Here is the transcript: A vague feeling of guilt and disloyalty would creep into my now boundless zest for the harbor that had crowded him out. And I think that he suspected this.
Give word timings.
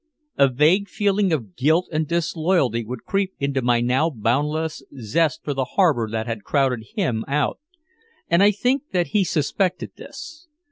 A 0.35 0.47
vague 0.47 0.87
feeling 0.89 1.31
of 1.31 1.55
guilt 1.55 1.87
and 1.91 2.07
disloyalty 2.07 2.83
would 2.83 3.03
creep 3.03 3.33
into 3.37 3.61
my 3.61 3.81
now 3.81 4.09
boundless 4.09 4.81
zest 4.99 5.43
for 5.43 5.53
the 5.53 5.63
harbor 5.77 6.09
that 6.09 6.25
had 6.25 6.41
crowded 6.43 6.87
him 6.95 7.23
out. 7.27 7.59
And 8.27 8.41
I 8.41 8.49
think 8.49 8.81
that 8.93 9.09
he 9.13 9.23
suspected 9.23 9.91
this. 9.97 10.47